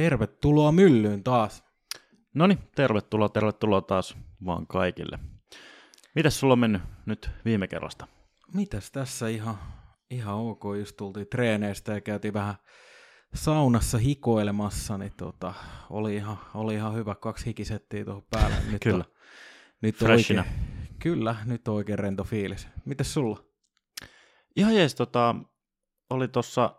[0.00, 1.64] Tervetuloa myllyyn taas.
[2.34, 5.18] No niin, tervetuloa, tervetuloa taas vaan kaikille.
[6.14, 8.06] Mitäs sulla on mennyt nyt viime kerrasta?
[8.54, 9.58] Mitäs tässä ihan,
[10.10, 12.54] ihan ok, just tultiin treeneistä ja käytiin vähän
[13.34, 15.54] saunassa hikoilemassa, niin tota,
[15.90, 18.56] oli, ihan, oli ihan hyvä kaksi hikisettiä tuohon päälle.
[18.72, 19.04] Nyt Kyllä.
[19.08, 19.14] On,
[19.82, 20.40] nyt Freshina.
[20.42, 22.68] oikein, kyllä, nyt on oikein rento fiilis.
[22.84, 23.44] Mitäs sulla?
[24.56, 25.34] Ihan jees, tota,
[26.10, 26.76] oli tuossa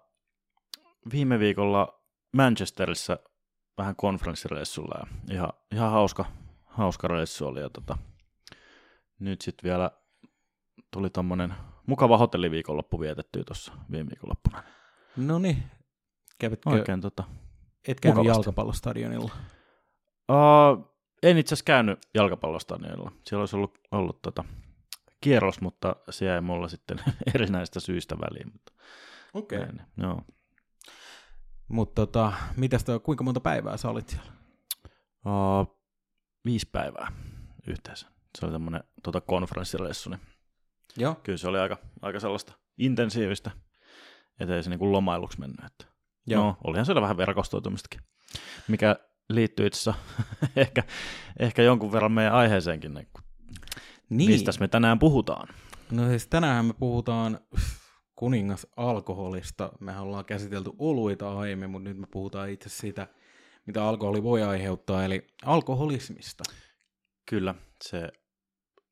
[1.11, 2.00] viime viikolla
[2.31, 3.19] Manchesterissa
[3.77, 6.25] vähän konferenssireissulla ja ihan, ihan hauska,
[6.65, 7.61] hauska reissu oli.
[7.61, 7.97] Ja tota,
[9.19, 9.91] nyt sitten vielä
[10.91, 11.53] tuli tommonen
[11.87, 14.63] mukava hotelliviikonloppu vietettyä tuossa viime viikonloppuna.
[15.17, 15.63] No niin,
[16.39, 17.23] kävitkö, Oikein tota.
[17.87, 18.39] et käynyt mukavasti.
[18.39, 19.31] jalkapallostadionilla?
[20.29, 20.91] Uh,
[21.23, 23.11] en itse asiassa käynyt jalkapallostadionilla.
[23.23, 24.43] Siellä olisi ollut, ollut tota,
[25.21, 27.01] kierros, mutta se jäi mulla sitten
[27.35, 28.51] erinäistä syistä väliin.
[28.51, 28.71] Mutta
[29.33, 29.59] Okei.
[29.59, 29.71] Okay.
[29.71, 30.21] näin, Joo.
[31.71, 34.31] Mutta tota, mitäs toi, kuinka monta päivää sä olit siellä?
[35.25, 35.81] Uh,
[36.45, 37.11] viisi päivää
[37.67, 38.07] yhteensä.
[38.39, 40.19] Se oli tämmöinen tota, konferenssireissu, niin
[40.97, 41.15] Joo.
[41.15, 43.51] kyllä se oli aika, aika sellaista intensiivistä,
[44.39, 45.65] ettei se niin kuin lomailuksi mennyt.
[45.65, 45.85] Että.
[46.27, 46.43] Joo.
[46.43, 48.01] No, olihan siellä vähän verkostoitumistakin,
[48.67, 48.95] mikä
[49.29, 50.03] liittyy itse asiassa
[50.55, 50.83] ehkä,
[51.39, 53.07] ehkä jonkun verran meidän aiheeseenkin, niin
[54.09, 54.31] Niin.
[54.31, 55.47] mistä me tänään puhutaan.
[55.91, 57.39] No siis tänään me puhutaan
[58.21, 59.71] kuningas alkoholista.
[59.79, 63.07] Mehän ollaan käsitelty oluita aiemmin, mutta nyt me puhutaan itse siitä,
[63.65, 66.43] mitä alkoholi voi aiheuttaa, eli alkoholismista.
[67.25, 68.11] Kyllä, se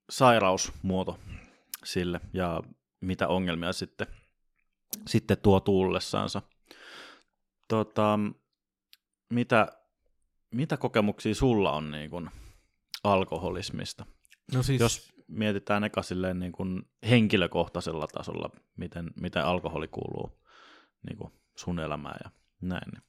[0.10, 1.20] sairausmuoto
[1.84, 2.64] sille ja
[3.02, 4.08] mitä ongelmia sitten,
[5.08, 6.42] sitten tuo tullessaansa.
[7.68, 8.20] Tota,
[9.30, 9.68] mitä,
[10.52, 12.30] mitä kokemuksia sulla on niin kuin
[13.04, 14.06] alkoholismista?
[14.54, 20.40] No siis, Jos mietitään eka silleen niin kuin henkilökohtaisella tasolla, miten, miten alkoholi kuuluu
[21.08, 22.32] niin kuin sun elämään ja
[22.62, 22.92] näin.
[22.92, 23.04] Niin.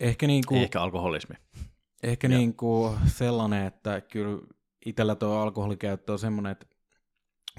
[0.00, 1.36] ehkä, niinku, Ei ehkä alkoholismi.
[2.02, 2.38] ehkä Joo.
[2.38, 4.42] niinku sellainen, että kyllä
[4.86, 6.66] itsellä tuo alkoholikäyttö on semmoinen, että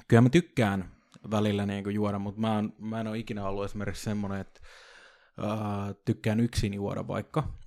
[0.08, 0.92] kyllä mä tykkään
[1.30, 4.60] välillä niinku juoda, mutta mä en, mä en ole ikinä ollut esimerkiksi semmoinen, että
[5.42, 7.61] äh, tykkään yksin juoda vaikka.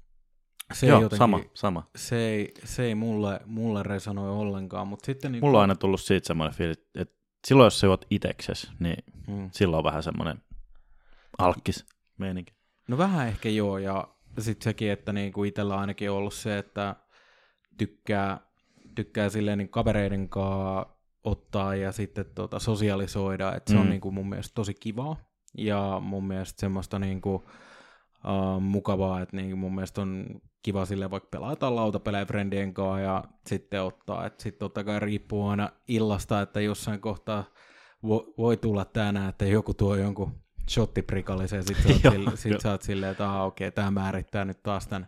[0.73, 1.89] Se ei Joo, jotenkin, sama, sama.
[1.95, 6.01] se ei, se ei mulle, mulle resonoi ollenkaan, mutta sitten niin Mulla on aina tullut
[6.01, 7.15] siitä semmoinen fiilis, että
[7.47, 9.49] silloin jos sä juot itekses, niin mm.
[9.51, 10.41] silloin on vähän semmoinen
[11.37, 11.85] alkkis
[12.17, 12.53] meininki.
[12.87, 14.07] No vähän ehkä joo, ja
[14.39, 16.95] sitten sekin, että niinku itsellä ainakin on ollut se, että
[17.77, 18.39] tykkää,
[18.95, 23.81] tykkää silleen niin kavereiden kanssa ottaa ja sitten tota sosialisoida, että se mm.
[23.81, 25.17] on niinku mun mielestä tosi kivaa,
[25.57, 27.49] ja mun mielestä semmoista niinku,
[28.27, 30.25] uh, mukavaa, että niinku mun mielestä on
[30.63, 35.47] kiva sille vaikka pelata lautapelejä friendien kanssa ja sitten ottaa, että sitten totta kai riippuu
[35.47, 37.43] aina illasta, että jossain kohtaa
[38.07, 40.31] vo, voi tulla tänään, että joku tuo jonkun
[40.69, 44.45] shottiprikallisen, sit sä oot, Joo, sille, sit sä oot silleen, että aha, okei, tämä määrittää
[44.45, 45.07] nyt taas tämän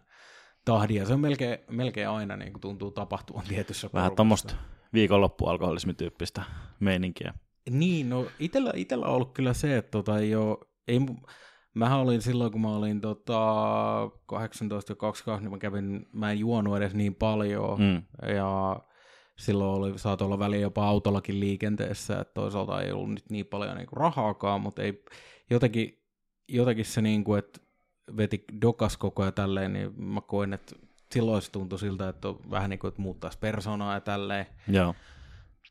[0.66, 4.56] tahdin, ja se on melkein, melkein aina niin kuin tuntuu tapahtuvan tietyssä Vähän tuommoista
[4.94, 6.44] viikonloppualkoholismityyppistä
[6.80, 7.34] meininkiä.
[7.70, 10.32] Niin, no itellä, itellä on ollut kyllä se, että tota, ei
[10.88, 11.00] ei,
[11.78, 13.40] mähän olin silloin, kun mä olin tota,
[14.26, 18.04] 18 ja 22, niin mä kävin, mä en juonut edes niin paljon, Mm.
[18.36, 18.80] ja
[19.38, 23.78] silloin oli, saattoi olla väliin jopa autollakin liikenteessä, että toisaalta ei ollut nyt niin paljon
[23.78, 25.04] niin kuin rahaakaan, mutta ei,
[25.50, 26.04] jotenkin,
[26.48, 27.60] jotenkin se niin kuin, että
[28.18, 30.76] veti dokas koko ajan tälleen, niin mä koin, että
[31.12, 34.96] silloin se tuntui siltä, että on vähän niin kuin, että muuttaisi persoonaa ja tälleen, Joo.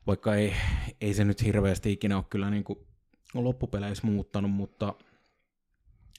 [0.07, 0.53] vaikka ei,
[1.01, 2.79] ei se nyt hirveästi ikinä ole kyllä niin kuin
[3.33, 4.93] loppupeleissä muuttanut, mutta,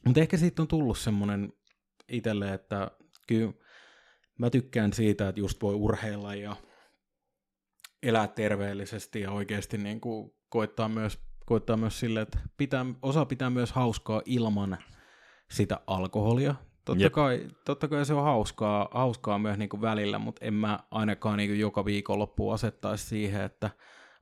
[0.08, 1.52] mutta ehkä siitä on tullut semmoinen
[2.08, 2.90] itselle, että
[3.26, 3.52] kyllä
[4.38, 6.56] mä tykkään siitä, että just voi urheilla ja
[8.02, 13.50] elää terveellisesti ja oikeasti niin kuin koittaa myös, koittaa myös sille, että pitää, osa pitää
[13.50, 14.78] myös hauskaa ilman
[15.50, 16.54] sitä alkoholia.
[16.84, 17.12] Totta Jep.
[17.12, 21.36] kai, totta kai se on hauskaa, hauskaa myös niin kuin välillä, mutta en mä ainakaan
[21.36, 23.70] niin kuin joka viikonloppu asettaisi siihen, että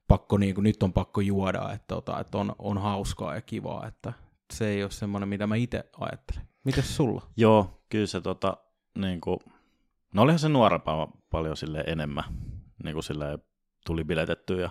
[0.08, 3.86] pakko, niin kuin, nyt on pakko juoda, että, tota, että on, on hauskaa ja kivaa,
[3.86, 6.48] että se ei ole semmoinen, mitä mä itse ajattelen.
[6.64, 7.30] Mites sulla?
[7.36, 8.56] Joo, kyllä se tota,
[8.98, 9.38] niin kuin,
[10.14, 12.24] no olihan se nuorempaa paljon sille enemmän,
[12.84, 13.38] niin kuin silleen
[13.86, 14.70] tuli biletettyä ja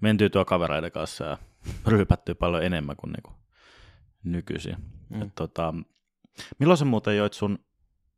[0.00, 1.38] mentyä tuo kavereiden kanssa ja
[1.86, 3.34] ryypättyä paljon enemmän kuin, niin kuin
[4.24, 4.76] nykyisin.
[5.08, 5.22] Mm.
[5.22, 5.74] Et, tota,
[6.58, 7.58] milloin sä muuten joit sun,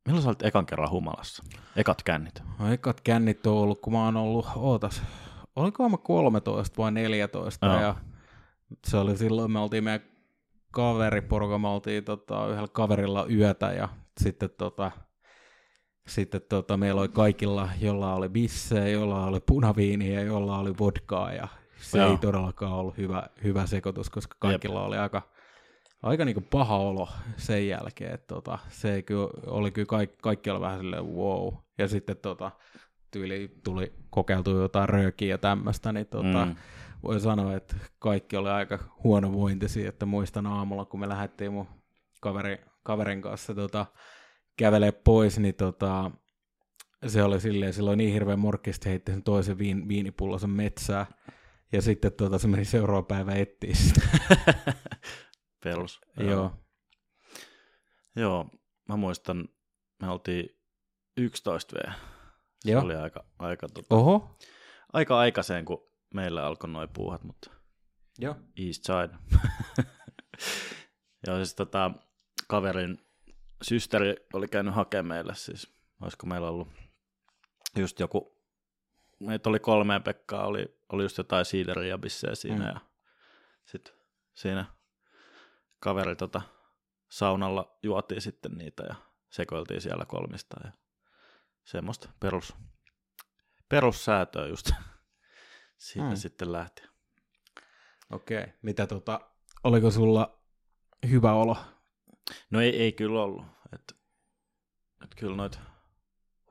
[0.06, 1.43] milloin sä olit ekan kerran humalassa?
[1.76, 2.43] Ekat kännit?
[2.58, 5.02] No, ekat kännit on ollut, kun mä oon ollut, ootas,
[5.56, 7.81] olikohan mä 13 vai 14, Joo.
[7.81, 7.94] ja
[8.87, 10.18] se oli silloin, me oltiin meidän
[10.73, 13.88] kaveriporuka, me oltiin tota, yhdellä kaverilla yötä, ja
[14.20, 14.91] sitten tota,
[16.09, 21.49] sitten tota, meillä oli kaikilla, jolla oli bissejä, jolla oli punaviiniä, jolla oli vodkaa, ja
[21.81, 22.11] se Joo.
[22.11, 25.23] ei todellakaan ollut hyvä, hyvä sekoitus, koska kaikilla oli aika
[26.03, 30.61] aika niinku paha olo sen jälkeen, että tota, se kyllä, oli kyllä kaikki, kaikki oli
[30.61, 32.50] vähän silleen wow, ja sitten tota,
[33.11, 36.56] tyyli tuli kokeiltu jotain röökiä ja tämmöistä, niin tota, mm.
[37.02, 41.66] Voi sanoa, että kaikki oli aika huonovointisia, että muistan aamulla, kun me lähdettiin mun
[42.20, 43.86] kaveri, kaverin kanssa tota,
[44.56, 46.10] kävelee pois, niin tota,
[47.06, 51.06] se oli silleen, silloin niin hirveän morkkista heitti sen toisen viin, viinipullosen metsää,
[51.72, 54.00] ja sitten tota, se meni seuraava päivä etsiä sitä.
[55.64, 56.00] Perus.
[56.16, 56.52] Joo.
[58.16, 58.50] Joo,
[58.88, 59.48] mä muistan,
[60.02, 60.48] me oltiin
[61.16, 61.90] 11 V.
[62.60, 62.82] Se Joo.
[62.82, 64.36] oli aika, aika, tota, Oho.
[64.92, 67.50] aika aikaiseen, kun meillä alkoi noin puuhat, mutta
[68.19, 68.37] Joo.
[68.66, 69.19] East Side.
[71.26, 71.90] Joo, siis tota,
[72.49, 72.99] kaverin
[73.62, 76.69] systeri oli käynyt hakemaan meille, siis olisiko meillä ollut
[77.78, 78.43] just joku,
[79.20, 82.62] meitä oli kolme Pekkaa, oli, oli just jotain siideriä ja bissejä siinä, Mm.
[82.62, 82.69] mm.
[82.75, 82.81] ja
[83.64, 83.94] sitten
[84.34, 84.64] siinä
[85.81, 86.43] kaveri tota,
[87.08, 88.94] saunalla juotiin sitten niitä ja
[89.31, 90.72] sekoiltiin siellä kolmista ja
[91.64, 92.55] semmoista perus,
[93.69, 94.70] perussäätöä just
[95.78, 96.10] siitä Mm.
[96.12, 96.16] mm.
[96.16, 96.82] sitten lähti.
[98.10, 98.46] Okei.
[98.62, 99.20] Mitä tota,
[99.64, 100.38] oliko sulla
[101.10, 101.56] hyvä olo?
[102.50, 103.44] No ei, ei kyllä ollut.
[103.72, 103.96] Et,
[105.04, 105.58] et kyllä noita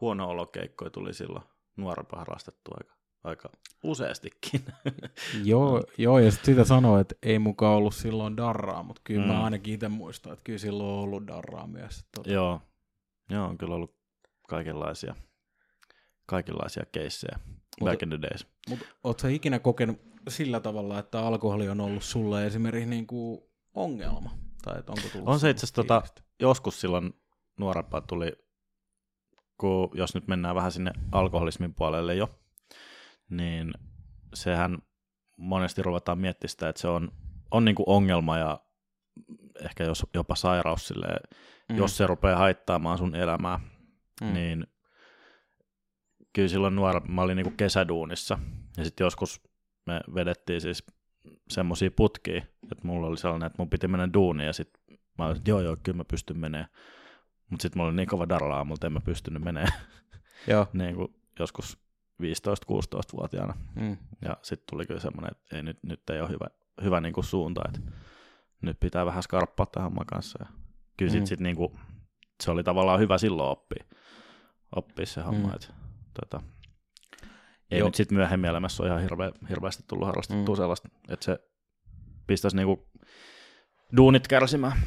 [0.01, 1.43] huono olokeikkoja tuli silloin
[1.75, 3.49] nuorempaa harrastettua aika, aika
[3.83, 4.65] useastikin.
[5.43, 9.31] Joo, joo, ja sit sitä sanoo, että ei mukaan ollut silloin darraa, mutta kyllä mm.
[9.31, 12.05] Mä ainakin itse muistan, että kyllä silloin on ollut darraa myös.
[12.15, 12.61] Tota, Joo.
[13.29, 13.95] Joo, on kyllä ollut
[14.49, 15.15] kaikenlaisia,
[16.25, 17.39] kaikenlaisia keissejä
[17.85, 18.47] back in the days.
[18.69, 24.37] Mutta ootko sä ikinä kokenut sillä tavalla, että alkoholi on ollut sulle esimerkiksi niinku ongelma?
[24.63, 26.01] Tai että onko tullut On se itse asiassa tota,
[26.39, 27.13] joskus silloin
[27.57, 28.31] nuorempaa tuli,
[29.57, 32.39] kun jos nyt mennään vähän sinne alkoholismin puolelle jo,
[33.29, 33.73] niin
[34.33, 34.77] sehän
[35.37, 37.11] monesti ruvetaan miettimään sitä, että se on,
[37.51, 38.59] on niin kuin ongelma ja
[39.63, 41.19] ehkä jos, jopa sairaus silleen,
[41.69, 41.77] Mm.
[41.77, 43.59] jos se rupeaa haittaamaan sun elämää,
[44.21, 44.33] mm.
[44.33, 44.67] niin
[46.33, 48.39] kyllä silloin nuora, mä olin niinku kesäduunissa
[48.77, 49.41] ja sitten joskus
[49.85, 50.83] me vedettiin siis
[51.49, 55.37] semmoisia putkia, että mulla oli sellainen, että mun piti mennä duuniin ja sitten mä olin,
[55.37, 56.69] että joo joo, kyllä mä pystyn menemään.
[57.49, 59.73] Mutta sitten mulla oli niin kova darla aamulta, en mä pystynyt menemään
[60.47, 60.67] Joo.
[60.73, 61.77] niin kuin joskus
[62.23, 63.53] 15-16-vuotiaana.
[63.75, 63.97] Mm.
[64.21, 66.47] Ja sitten tuli kyllä semmoinen, että ei, nyt, nyt ei ole hyvä,
[66.83, 67.79] hyvä niin kuin suunta, että
[68.61, 70.39] nyt pitää vähän skarppaa tähän homman kanssa.
[70.41, 70.49] Ja
[70.97, 71.25] kyllä sit, Mm.
[71.25, 71.79] sit niin kuin,
[72.43, 73.83] se oli tavallaan hyvä silloin oppia,
[74.75, 75.39] oppia se homma.
[75.39, 75.47] Mm.
[75.47, 75.55] Mm.
[75.55, 75.67] Että,
[76.21, 76.41] tota,
[77.71, 77.87] ei Joo.
[77.87, 80.57] nyt sitten myöhemmin elämässä ole ihan hirveä, hirveästi tullut harrastettua Mm.
[80.57, 81.39] sellaista, että se
[82.27, 82.79] pistäisi niin kuin
[83.97, 84.77] duunit kärsimään.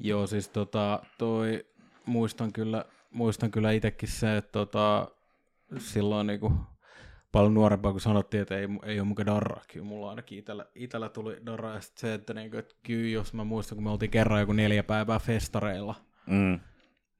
[0.00, 1.66] Joo, siis tota, toi,
[2.06, 5.08] muistan kyllä, muistan kyllä itsekin se, että tota,
[5.78, 6.52] silloin niinku,
[7.32, 9.62] paljon nuorempaa, kun sanottiin, että ei, ei ole muka darraa.
[9.72, 11.74] Kyllä mulla ainakin itellä, itellä tuli darraa.
[11.74, 14.52] Ja sit se, että, niinku, että kyllä jos mä muistan, kun me oltiin kerran joku
[14.52, 15.94] neljä päivää festareilla,
[16.26, 16.60] Mm.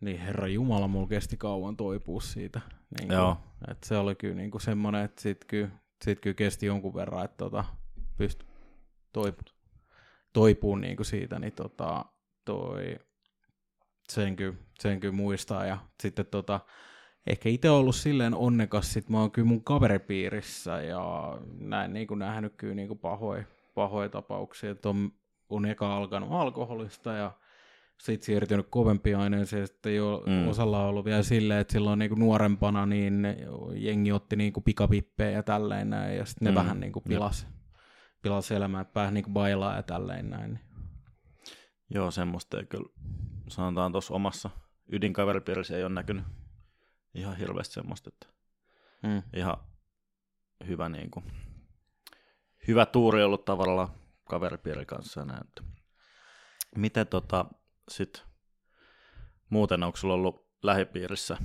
[0.01, 2.61] Niin herra Jumala, mulla kesti kauan toipua siitä.
[3.01, 3.37] Niin Joo.
[3.71, 5.69] että se oli kyllä niinku semmoinen, että sit kyllä,
[6.05, 7.65] sit kyllä kesti jonkun verran, että tota,
[8.17, 8.49] pystyi
[9.13, 9.43] toipu,
[10.33, 12.05] toipuun niinku siitä, niin tota,
[12.45, 12.99] toi,
[14.09, 15.67] sen kyllä, sen kyllä muistaa.
[15.67, 16.61] Ja sitten tota,
[17.27, 22.55] ehkä itse ollut silleen onnekas, sit mä oon kyllä mun kaveripiirissä ja näin niinku nähnyt
[22.57, 23.45] kyllä niinku pahoja,
[23.75, 25.13] pahoja tapauksia, että on,
[25.49, 27.33] on eka alkanut alkoholista ja
[28.01, 30.49] sitten siirtynyt kovempiin aineisiin, ja sitten jo mm.
[30.49, 33.27] Osalla on ollut vielä silleen, että silloin niinku nuorempana niin
[33.75, 36.55] jengi otti niinku pikavippejä ja tälleen näin, ja sitten ne mm.
[36.55, 37.47] Vähän niinku pilas,
[38.23, 40.61] pilas elämää, että pääsi niinku bailaa ja tälleen näin.
[41.91, 42.89] Joo, semmoista ei kyllä,
[43.49, 44.51] sanotaan tuossa omassa
[44.93, 46.25] ydinkaveripiirissä ei ole näkynyt
[47.15, 48.39] ihan hirveästi semmoista, että
[49.03, 49.23] Mm.
[49.37, 49.57] ihan
[50.67, 51.25] hyvä, niin kuin,
[52.69, 53.89] hyvä tuuri ollut tavallaan
[54.25, 55.45] kaveripiirin kanssa näin.
[56.77, 57.45] Miten tota,
[57.89, 58.25] sit,
[59.51, 61.37] muuten onko sulla ollut lähipiirissä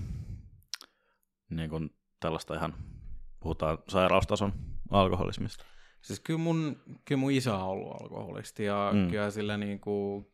[1.49, 2.73] niin kuin tällaista ihan,
[3.39, 4.53] puhutaan sairaustason
[4.91, 5.65] alkoholismista?
[6.01, 9.09] Siis kyllä mun, kyllä mun isä on ollut alkoholisti ja mm.
[9.09, 10.25] Kyllä sillä niinku,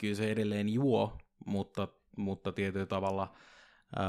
[0.00, 3.34] kyllä se edelleen juo, mutta, mutta tietyllä tavalla
[3.96, 4.08] ää,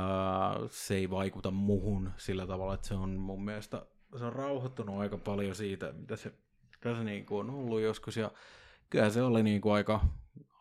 [0.69, 3.85] se ei vaikuta muhun sillä tavalla, että se on mun mielestä
[4.17, 6.33] se on rauhoittunut aika paljon siitä, mitä se,
[6.71, 8.31] mitä se niinku on ollut joskus ja
[8.89, 10.01] kyllä se oli niinku aika,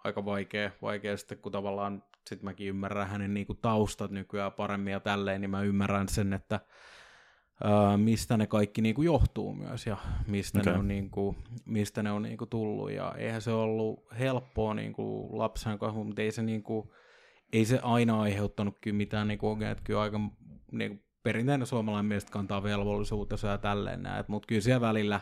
[0.04, 5.00] aika vaikea, vaikea sitten, kun tavallaan sit mäkin ymmärrän hänen niinku taustat nykyään paremmin ja
[5.00, 6.60] tälleen, niin mä ymmärrän sen, että
[7.64, 10.72] ää, mistä ne kaikki niinku johtuu myös ja mistä okay.
[10.72, 12.90] ne on, niinku, mistä ne on niinku tullut.
[12.90, 16.94] Ja eihän se ollut helppoa niinku lapsen kasvu, mutta ei se, niinku,
[17.52, 20.20] ei se aina aiheuttanut kyllä mitään niinku ongelmia, että kyllä aika
[20.72, 25.20] niinku, perinteinen suomalainen mies kantaa velvollisuutensa ja tälleen näin, mutta kyllä siellä välillä,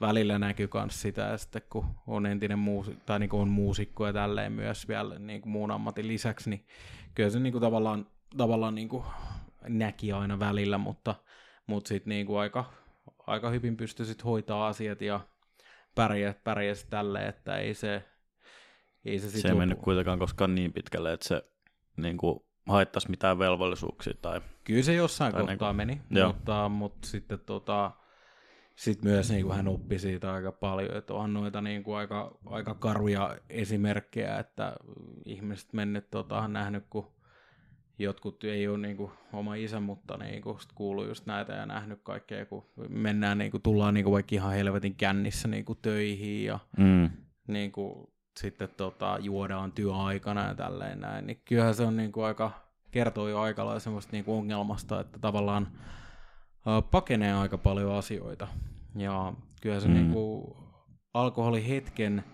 [0.00, 4.12] välillä näkyy myös sitä, sitten kun on entinen muusi, tai niin kuin on muusikko ja
[4.12, 6.66] tälleen myös vielä niin kuin muun ammatin lisäksi, niin
[7.14, 9.04] kyllä se niin kuin tavallaan, tavallaan niin kuin
[9.68, 11.14] näki aina välillä, mutta,
[11.66, 12.64] mutta sitten niin kuin aika,
[13.26, 15.20] aika hyvin pystyi sit hoitaa asiat ja
[15.94, 18.04] pärjäsi, pärjäsi tälleen, että ei se,
[19.04, 21.42] ei se, sit se ei mennyt kuitenkaan koskaan niin pitkälle, että se
[21.96, 24.14] niin kuin, haittaisi mitään velvollisuuksia.
[24.22, 27.90] Tai, Kyllä se jossain tai kohtaa niin kuin, meni, mutta, mutta sitten tota,
[28.78, 32.38] sit myös niin kuin hän oppi siitä aika paljon, että onhan noita niin kuin aika,
[32.46, 34.76] aika karuja esimerkkejä, että
[35.24, 37.12] ihmiset mennyt tota, nähnyt, kun
[37.98, 41.66] jotkut ei ole niin kuin, oma isä, mutta niin kuin, sit kuuluu just näitä ja
[41.66, 45.78] nähnyt kaikkea, kun mennään, niin kuin, tullaan niin kuin, vaikka ihan helvetin kännissä niin kuin,
[45.82, 47.10] töihin ja mm.
[47.46, 48.08] niin kuin,
[48.40, 52.50] sitten tota, juodaan työaikana ja tälleen näin, niin kyllähän se on niin kuin, aika,
[52.90, 55.68] kertoo jo aika lailla semmoista niin kuin, ongelmasta, että tavallaan
[56.90, 58.48] pakenee aika paljon asioita.
[58.96, 59.94] Ja kyllä se mm.
[59.94, 60.56] niin kuin,
[61.14, 62.24] alkoholi hetken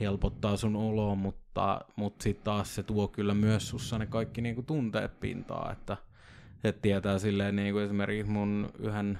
[0.00, 4.54] helpottaa sun oloa, mutta, mutta sitten taas se tuo kyllä myös sussa ne kaikki niin
[4.54, 5.96] kuin, tunteet pintaa, että,
[6.64, 9.18] että tietää silleen niin kuin esimerkiksi mun yhden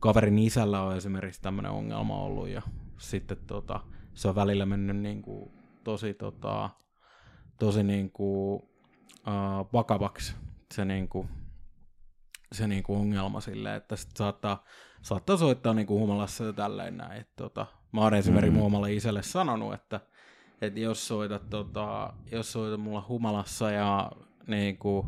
[0.00, 2.62] kaverin isällä on esimerkiksi tämmöinen ongelma ollut ja
[2.98, 3.80] sitten tota,
[4.14, 5.50] se on välillä mennyt niin kuin
[5.84, 6.70] tosi, tota,
[7.58, 8.62] tosi niin kuin,
[9.26, 10.34] uh, vakavaksi
[10.74, 11.28] se, niin kuin,
[12.52, 14.64] se niin kuin ongelma silleen, että sit saattaa,
[15.02, 17.20] saattaa soittaa niin kuin humalassa ja tälleen näin.
[17.20, 18.66] Et, tota, mä oon esimerkiksi mm-hmm.
[18.66, 20.00] omalle isälle sanonut, että,
[20.60, 24.12] että jos soitat, tota, jos soitat mulla humalassa ja
[24.46, 25.06] niin kuin,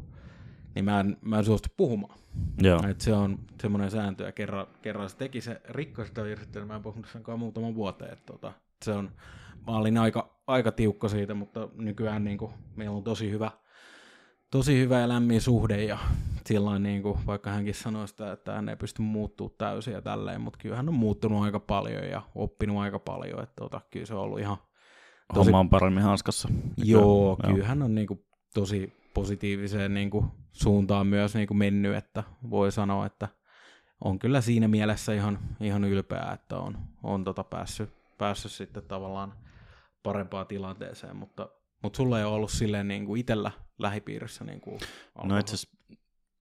[0.75, 2.19] niin mä en, mä en suostu puhumaan.
[2.63, 2.83] Joo.
[2.89, 6.69] Et se on semmoinen sääntö, ja kerran, kerran se teki se, rikkoi sitä virhettä, niin
[6.69, 8.13] mä en puhunut senkaan muutaman vuoteen.
[8.13, 8.53] Et, tota,
[8.85, 9.11] se on,
[9.67, 13.51] mä olin aika, aika tiukka siitä, mutta nykyään niin kuin, meillä on tosi hyvä,
[14.51, 15.99] tosi hyvä ja lämmin suhde ja
[16.51, 20.41] silloin niin kuin, vaikka hänkin sanoi sitä, että hän ei pysty muuttumaan täysin ja tälleen,
[20.41, 24.15] mutta kyllä hän on muuttunut aika paljon ja oppinut aika paljon, että tota, kyllä se
[24.15, 24.57] on ollut ihan
[25.35, 25.47] tosi...
[25.51, 26.49] Homma on paremmin hanskassa.
[26.77, 31.59] Joo, kyllä, kyllä hän on niin kuin, tosi positiiviseen niin kuin, suuntaan myös niin kuin
[31.59, 33.29] mennyt, että voi sanoa, että
[34.05, 39.35] on kyllä siinä mielessä ihan, ihan ylpeä, että on, on tota päässyt, päässyt sitten tavallaan
[40.03, 41.49] parempaan tilanteeseen, mutta,
[41.83, 44.79] mutta sulla ei ole ollut silleen niin kuin itsellä lähipiirissä niin kuin
[45.25, 45.57] No itse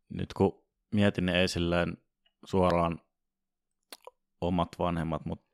[0.09, 0.63] nyt kun
[0.93, 1.97] mietin, niin ei silleen
[2.45, 3.01] suoraan
[4.41, 5.45] omat vanhemmat, mutta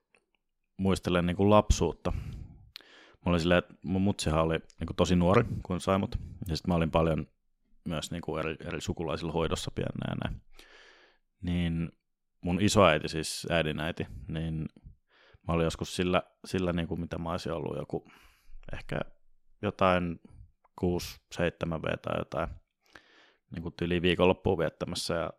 [0.77, 2.11] muistelen niin kuin lapsuutta.
[2.11, 6.15] Mulla oli silleen, että mun mutsihan oli niin kuin tosi nuori, kun sai mut.
[6.47, 7.27] Ja sitten mä olin paljon
[7.85, 10.41] myös niin kuin eri, eri sukulaisilla hoidossa piennä ja näin.
[11.41, 11.91] Niin
[12.41, 14.65] mun isoäiti, siis äidinäiti, niin
[15.47, 18.11] mä olin joskus sillä, sillä niin kuin mitä mä olisin ollut joku
[18.73, 18.99] ehkä
[19.61, 20.19] jotain
[20.81, 20.87] 6-7
[21.81, 22.49] V tai jotain
[23.55, 25.29] niin kuin tyli viikonloppuun viettämässä ja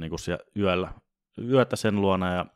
[0.00, 0.20] niin kuin
[0.56, 0.92] yöllä,
[1.38, 2.46] yötä sen luona ja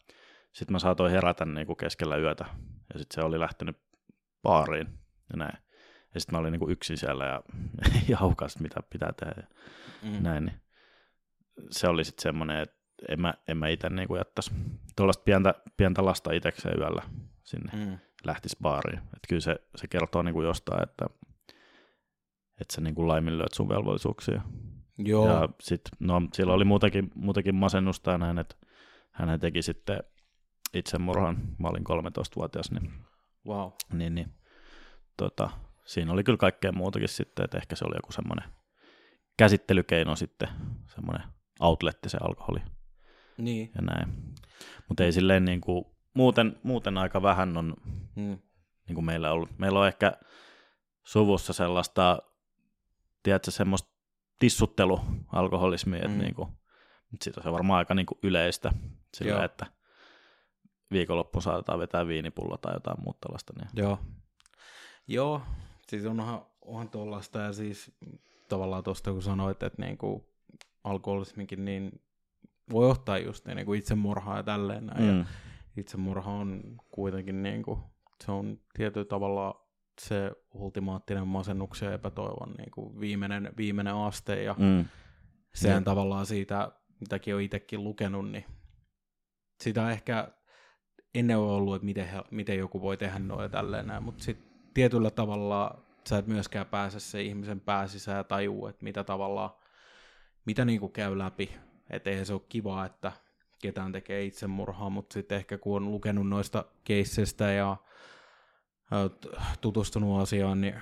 [0.53, 2.45] sitten mä saatoin herätä niin kuin keskellä yötä
[2.93, 3.77] ja sitten se oli lähtenyt
[4.43, 4.87] baariin
[5.33, 5.59] ja näin.
[6.15, 7.43] Ja sitten mä olin niin kuin yksin siellä ja
[8.21, 9.47] jaukas, mitä pitää tehdä ja
[10.03, 10.23] mm.
[10.23, 10.45] näin.
[10.45, 10.61] Niin
[11.71, 14.51] se oli sitten semmoinen, että en mä, en mä itse niin jättäisi
[14.97, 17.03] tuollaista pientä, pientä lasta itsekseen yöllä
[17.43, 17.99] sinne mm.
[18.25, 18.99] lähtisi baariin.
[18.99, 21.07] Et kyllä se, se kertoo niin kuin jostain, että,
[22.61, 24.43] että sä niin kuin laiminlyöt sun velvollisuuksia.
[25.05, 25.29] Joo.
[25.29, 28.57] Ja sit, no, sillä oli muutenkin, muutenkin masennusta ja näin, että
[29.11, 30.03] hän teki sitten
[30.75, 31.37] itsemurhan.
[31.59, 32.93] Mä olin 13-vuotias, niin,
[33.47, 33.71] wow.
[33.93, 34.33] niin, niin
[35.17, 35.51] tota,
[35.85, 38.51] siinä oli kyllä kaikkea muutakin sitten, että ehkä se oli joku semmoinen
[39.37, 40.49] käsittelykeino sitten,
[40.95, 41.29] semmoinen
[41.61, 42.61] outletti se alkoholi.
[43.39, 43.71] Niin.
[43.75, 44.35] Ja näin.
[44.89, 47.75] Mutta ei silleen niin kuin, muuten, muuten aika vähän on
[48.17, 48.39] hmm.
[48.89, 49.59] niin kuin meillä ollut.
[49.59, 50.13] Meillä on ehkä
[51.05, 52.19] suvussa sellaista,
[53.23, 53.91] tiedätkö, semmoista
[54.41, 56.07] tissuttelu-alkoholismia, mm.
[56.11, 56.49] että niin kuin,
[57.23, 58.73] siitä se on varmaan aika niin kuin yleistä
[59.17, 59.45] sillä, Joo.
[59.45, 59.67] että
[60.93, 63.53] viikonloppuun saatetaan vetää viinipullo tai jotain muuta tällaista.
[63.57, 63.69] Niin.
[63.75, 63.99] Joo.
[65.09, 65.43] Joo,
[65.89, 67.93] siis onhan, onhan tuollaista ja siis
[68.49, 70.25] tavallaan tuosta kun sanoit, että niin kuin
[70.85, 72.03] alkoholismikin niin
[72.73, 75.05] voi ottaa just niin kuin itsemurhaa ja tälleen näin.
[75.05, 75.19] Mm.
[75.19, 75.25] Ja
[75.77, 77.81] itsemurha on kuitenkin niin kuin,
[78.25, 79.70] se on tietyllä tavalla
[80.01, 84.85] se ultimaattinen masennuksen ja epätoivon niin kuin viimeinen, viimeinen aste ja mm.
[85.55, 85.85] sehän mm.
[85.85, 88.45] tavallaan siitä, mitäkin on itsekin lukenut, niin
[89.61, 90.29] sitä ehkä
[91.15, 94.51] ennen on ollut, että miten, miten joku voi tehdä noin ja tälleen näin, mutta sitten
[94.75, 99.51] tietyllä tavalla sä et myöskään pääse se ihmisen pääsisään ja tajuu, että mitä tavallaan,
[100.45, 101.51] mitä niinku käy läpi.
[101.91, 103.13] Että eihän se ole kiva, että
[103.63, 107.77] ketään tekee itsemurhaa, mutta sitten ehkä kun on lukenut noista keisseistä ja
[109.61, 110.75] tutustunut asiaan, niin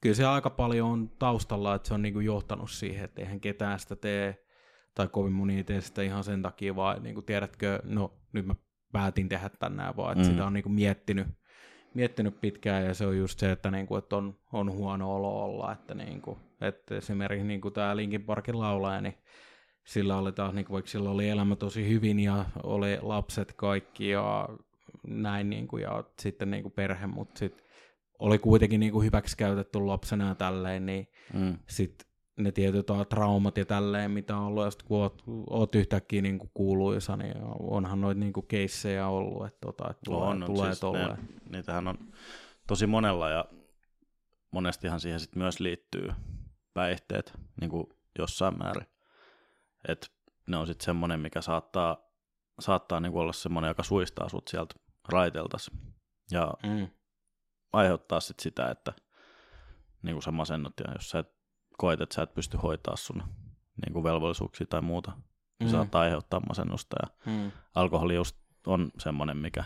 [0.00, 3.78] kyllä se aika paljon on taustalla, että se on niinku johtanut siihen, että eihän ketään
[3.78, 4.44] sitä tee,
[4.94, 8.46] tai kovin moni ei tee sitä ihan sen takia, vaan niin kuin tiedätkö, no nyt
[8.46, 8.54] mä
[8.92, 10.30] päätin tehdä tänään, vaan että Mm.
[10.30, 11.26] sitä on niin kuin miettinyt,
[11.94, 15.44] miettinyt pitkään ja se on just se, että, niin kuin, että on, on huono olo
[15.44, 19.14] olla, että, niin kuin, että esimerkiksi niin kuin tämä Linkin Parkin laulaja, niin
[19.86, 24.08] sillä oli taas, niin kuin, vaikka sillä oli elämä tosi hyvin ja oli lapset kaikki
[24.08, 24.48] ja
[25.06, 27.64] näin niin kuin, ja sitten niin kuin perhe, mutta sitten
[28.18, 31.58] oli kuitenkin niin kuin hyväksi käytetty lapsena ja tälleen, niin Mm.
[31.68, 36.22] sitten ne tietyt traumat ja tälleen, mitä on ollut, ja sit kun oot, oot yhtäkkiä
[36.22, 40.42] niin kuin kuuluisa, niin onhan noita niin kuin keissejä ollut, että, tota, että tulee, on,
[40.46, 41.08] tulee siis tolleen.
[41.10, 41.16] ne,
[41.56, 41.98] niitähän on
[42.66, 43.44] tosi monella ja
[44.50, 46.08] monestihan siihen sit myös liittyy
[46.74, 47.86] päihteet niin kuin
[48.18, 48.86] jossain määrin.
[49.88, 50.12] Et
[50.46, 51.96] ne on sitten semmoinen, mikä saattaa,
[52.60, 54.74] saattaa niin kuin olla semmoinen, joka suistaa sut sieltä
[55.08, 55.70] raiteltas
[56.30, 56.88] ja Mm.
[57.72, 58.92] aiheuttaa sit sitä, että
[60.02, 61.28] niin kuin sä masennut ja jos sä et
[61.78, 63.22] koet, että sä et pysty hoitaa sun
[63.86, 65.12] niin kuin velvollisuuksia tai muuta,
[65.60, 65.72] niin Mm.
[65.72, 67.52] saattaa aiheuttaa masennusta ja Mm.
[67.74, 69.64] alkoholi just on semmoinen, mikä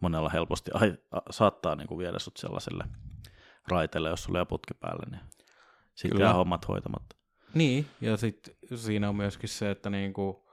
[0.00, 2.84] monella helposti ai, a, saattaa niinku viedä sut sellaiselle
[3.68, 5.20] raiteelle, jos sulla on putki päälle, niin
[5.94, 7.16] sitten jää hommat hoitamatta.
[7.54, 10.49] Niin, ja sitten siinä on myöskin se, että niinku,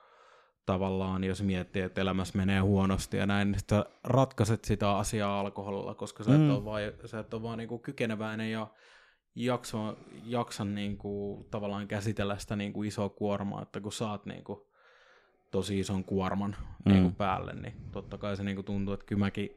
[0.68, 5.94] tavallaan jos miettii, että elämässä menee huonosti ja näin, niin sä ratkaiset sitä asiaa alkoholilla,
[5.96, 6.50] koska sä et Mm.
[6.50, 8.68] ole vaan, sä et ole vaan niinku kykeneväinen ja
[9.36, 14.68] jakso, jaksan niinku, tavallaan käsitellä sitä niinku isoa kuormaa, että kun saat niinku,
[15.52, 16.56] tosi ison kuorman
[16.86, 16.92] Mm.
[16.94, 19.50] niinku päälle, niin totta kai se niinku tuntuu, että kyllä mäkin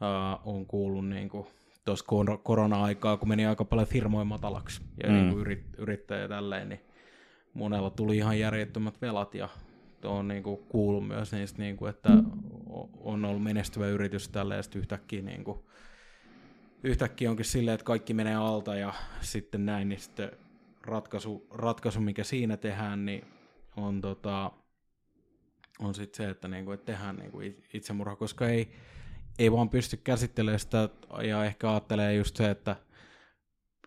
[0.00, 1.46] uh, on kuullut niinku,
[1.84, 5.14] tuossa kor- korona-aikaa, kun meni aika paljon firmoja matalaksi ja Mm.
[5.14, 5.20] mm.
[5.20, 6.80] niinku yrit, yrittäjä tälleen, niin
[7.54, 9.48] monella tuli ihan järjettömät velat ja
[10.04, 12.08] on niinku kuullut myös niistä, niinku, että
[13.00, 15.66] on ollut menestyvä yritys tälleen ja sitten yhtäkkiä, niinku,
[16.82, 20.32] yhtäkkiä onkin silleen, että kaikki menee alta ja sitten näin, niin sitten
[20.82, 23.24] ratkaisu, ratkaisu mikä siinä tehdään, niin
[23.76, 24.50] on, tota,
[25.78, 28.72] on sitten se, että, niinku, että tehdään niinku it- itsemurha, koska ei,
[29.38, 30.88] ei vaan pysty käsittelemään sitä
[31.22, 32.76] ja ehkä ajattelee just se, että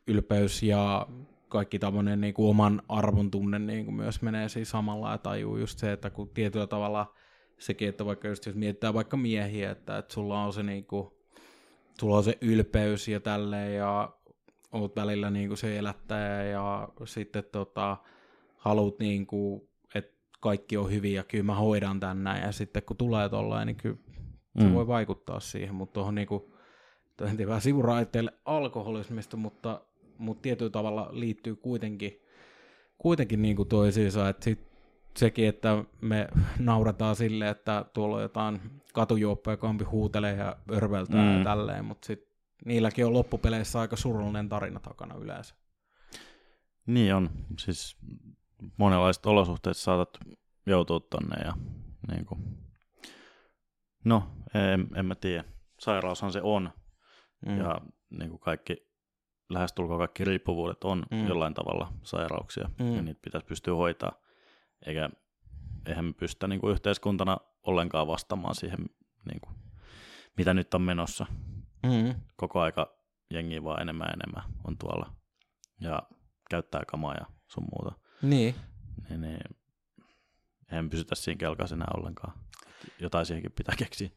[0.08, 1.08] ylpeys ja
[1.50, 5.58] kaikki tämmöinen niin kuin oman arvon tunne niin kuin myös menee siinä samalla ja tajuu
[5.58, 7.14] just se, että kun tietyllä tavalla
[7.58, 11.08] sekin, että vaikka just jos mietitään vaikka miehiä, että, että sulla on se niin kuin,
[12.00, 14.14] sulla on se ylpeys ja tälleen ja
[14.72, 17.98] oot välillä niin kuin se elättäjä ja sitten tota,
[18.58, 19.62] haluat niin kuin,
[19.96, 23.66] että kaikki on hyvin ja kyllä mä hoidan tän näin ja sitten kun tulee tollain,
[23.66, 23.98] niin kyllä
[24.60, 24.74] se Mm.
[24.74, 26.54] voi vaikuttaa siihen, mutta tuohon niinku,
[27.18, 29.82] toi en tiedä, vähän sivuraiteille alkoholismista, mutta,
[30.18, 32.22] mutta tietyllä tavalla liittyy kuitenkin,
[32.98, 34.68] kuitenkin niinku toisiinsa, että sit
[35.18, 36.28] sekin, että me
[36.60, 38.62] naurataan sille, että tuolla on jotain
[38.94, 41.38] katujuoppoja, kampi huutelee ja örveltää mm.
[41.38, 42.28] ja tälleen, mutta sit
[42.66, 45.56] niilläkin on loppupeleissä aika surullinen tarina takana yleensä.
[46.86, 47.98] Niin on, siis
[48.78, 50.18] monenlaiset olosuhteet saatat
[50.66, 51.54] joutua tonne ja
[52.12, 52.40] niin kuin,
[54.04, 55.44] no en, en mä tiedä,
[55.80, 56.70] sairaushan se on
[57.46, 57.58] Mm.
[57.58, 58.87] ja niin kuin kaikki,
[59.50, 61.28] lähestulkoon kaikki riippuvuudet on Mm.
[61.28, 62.96] jollain tavalla sairauksia Mm.
[62.96, 64.12] ja niitä pitäisi pystyä hoitaa.
[64.86, 65.10] Eikä,
[65.86, 68.80] eihän me pystytä niin kuin yhteiskuntana ollenkaan vastaamaan siihen,
[69.32, 69.56] niin kuin,
[70.38, 71.26] mitä nyt on menossa.
[71.84, 72.16] Mm.
[72.36, 72.98] Koko aika
[73.30, 75.14] jengi vaan enemmän ja enemmän on tuolla
[75.80, 76.04] ja
[76.50, 78.00] käyttää kamaa ja sun muuta.
[78.22, 78.56] Niin,
[79.10, 79.40] Niin, niin
[80.72, 82.34] eihän me pysytä siinä kelkassa enää ollenkaan.
[83.00, 84.10] Jotain siihenkin pitää keksiä.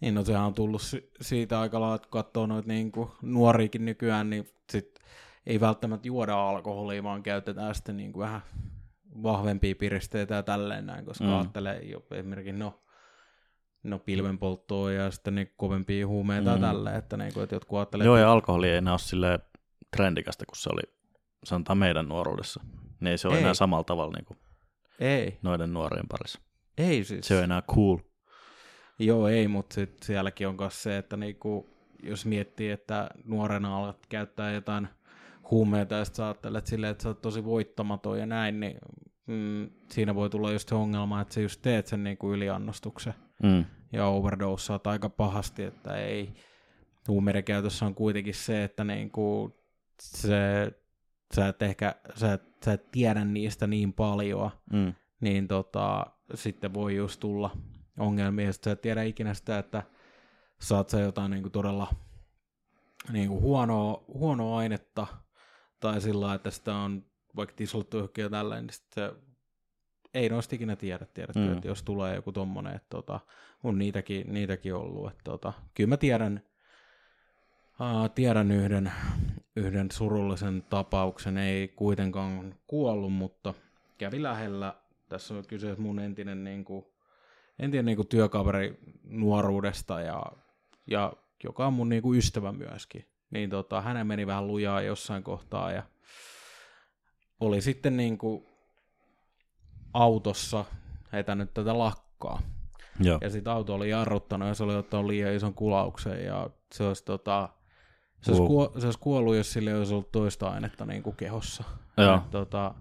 [0.00, 4.30] Niin no sehän on tullut si- siitä aika lailla, että katsoo noita niinku nuoriikin nykyään,
[4.30, 4.98] niin sit
[5.46, 8.40] ei välttämättä juoda alkoholia, vaan käytetään sitten niinku vähän
[9.22, 11.32] vahvempia piristeitä ja tälleen näin, koska Mm.
[11.38, 12.82] ajattelee jo esimerkiksi no,
[13.82, 16.60] no pilvenpolttoa ja sitten niin kovempia huumeita mm.
[16.60, 19.38] Tälleen, että, niinku, että jotkut ajattelee, Joo, ja alkoholi ei enää ole silleen
[19.96, 20.82] trendikästä, kun se oli,
[21.44, 22.60] sanotaan meidän nuoruudessa.
[23.00, 23.40] Niin ei se ole Ei.
[23.42, 24.38] enää samalla tavalla niin kuin
[25.00, 26.40] ei, noiden nuorien parissa.
[26.78, 27.26] ei siis.
[27.28, 27.98] Se on enää cool.
[28.98, 31.66] Joo, ei, mutta sit sielläkin on myös se, että niinku,
[32.02, 34.88] jos miettii, että nuorena alat käyttää jotain
[35.50, 38.78] huumeita ja sitten ajattelet silleen, että sä oot tosi voittamaton ja näin, niin
[39.26, 43.64] mm, siinä voi tulla just se ongelma, että sä just teet sen niinku yliannostuksen Mm.
[43.92, 46.32] ja overdosaat aika pahasti, että ei,
[47.08, 49.56] huumeiden käytössä on kuitenkin se, että niinku
[50.02, 50.72] se,
[51.34, 54.94] sä et ehkä, sä et, sä et tiedä niistä niin paljon, Mm.
[55.20, 57.50] niin tota, sitten voi just tulla
[57.98, 59.82] ongelmia, ja sä et tiedä ikinä sitä, että
[60.60, 61.88] saat sä jotain niinku todella
[63.12, 65.06] niinku huonoa, huonoa ainetta,
[65.80, 67.04] tai sillä lailla, että sitä on
[67.36, 69.12] vaikka tislattu johonkin ja tällainen, niin sit se
[70.14, 71.46] ei noista ikinä tiedä, tiedätkö, Mm.
[71.46, 71.52] mm.
[71.52, 73.20] että jos tulee joku tommonen, että tota,
[73.64, 76.42] on niitäkin, niitäkin ollut, että tota, kyllä mä tiedän,
[77.80, 78.92] uh, tiedän yhden,
[79.56, 83.54] yhden surullisen tapauksen, ei kuitenkaan kuollut, mutta
[83.98, 84.74] kävi lähellä.
[85.08, 86.86] Tässä on kyseessä mun entinen, niin kuin,
[87.58, 90.22] entinen niinku työkaveri nuoruudesta ja,
[90.86, 91.12] ja
[91.44, 93.08] joka on mun niinku ystävä myöskin.
[93.30, 95.82] Niin tota, hänen meni vähän lujaa jossain kohtaa ja
[97.40, 98.46] oli sitten niinku
[99.92, 100.64] autossa
[101.12, 102.42] hetänyt tätä lakkaa.
[103.00, 103.18] Joo.
[103.20, 107.04] Ja sitten auto oli jarruttanut ja se oli ottanut liian ison kulauksen ja se olisi,
[107.04, 107.48] tota,
[108.20, 111.64] se olisi, kuo, se olisi kuollut, jos sille olisi ollut toista ainetta niin kuin kehossa.
[111.96, 112.16] Joo.
[112.16, 112.74] Et, tota,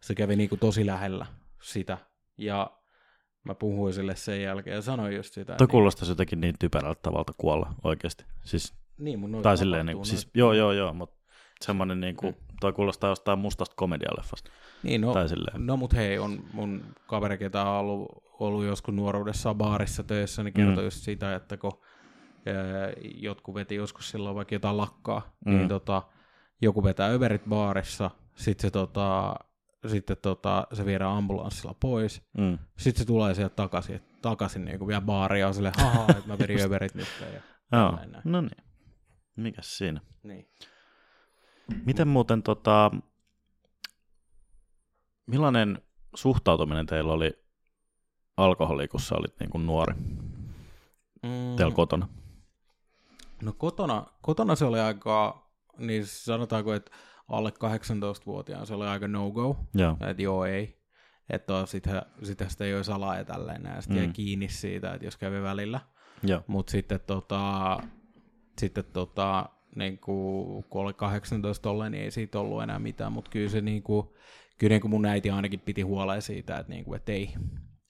[0.00, 1.26] se kävi niin kuin tosi lähellä
[1.62, 1.98] sitä
[2.38, 2.77] ja
[3.48, 5.54] mä puhuin sille sen jälkeen ja sanoin just sitä.
[5.54, 8.24] Toi niin, kuulostaisi jotenkin niin typerältä tavalta kuolla oikeasti.
[8.44, 11.16] Siis, niin mun tai silleen, niin, siis, joo, joo, joo, mutta
[11.60, 14.50] semmoinen niin kuin, toi kuulostaa jostain mustasta komedialeffasta.
[14.82, 15.66] niin, no, tai silleen.
[15.66, 20.54] no mut hei, on mun kaveri, ketä on ollut, ollut joskus nuoruudessa baarissa töissä, niin
[20.54, 20.84] kertoi Mm.
[20.84, 21.72] just sitä, että kun
[22.46, 22.54] ää,
[23.14, 25.56] jotkut veti joskus silloin vaikka jotain lakkaa, Mm.
[25.56, 26.02] niin tota,
[26.62, 29.34] joku vetää överit baarissa, sitten se, tota,
[29.86, 32.58] sitten tota, se viedään ambulanssilla pois, Mm.
[32.78, 36.38] sitten se tulee sieltä takaisin, takaisin niin kuin vielä baaria on silleen, haha, että mä
[36.38, 37.08] vedin överit nyt.
[37.20, 37.26] Ja,
[37.78, 38.22] Joo, tälleen näin.
[38.24, 38.64] no niin.
[39.36, 40.00] Mikäs siinä?
[40.22, 40.48] niin.
[41.84, 42.90] Miten muuten tota,
[45.26, 45.82] millainen
[46.14, 47.44] suhtautuminen teillä oli
[48.36, 49.94] alkoholiin, kun sä olit niin kuin nuori
[51.22, 52.08] Mm, teillä kotona?
[53.42, 55.46] No kotona, kotona se oli aika,
[55.78, 56.90] niin sanotaanko, että
[57.28, 59.96] alle 18-vuotiaan se oli aika no-go, Joo.
[60.10, 60.78] että joo ei.
[61.30, 64.04] Että sitä, sitä, sitä ei ole salaa ja tälleen näin, sitten Mm.
[64.04, 65.80] jäi kiinni siitä, että jos kävi välillä.
[66.46, 67.76] Mutta sitten tota,
[68.58, 73.30] sitten tota, niin kun, kun oli 18 tolleen, niin ei siitä ollut enää mitään, mutta
[73.30, 74.08] kyllä se niin kuin,
[74.58, 77.34] kyllä niin kuin mun äiti ainakin piti huoleen siitä, että, niin kuin, että ei,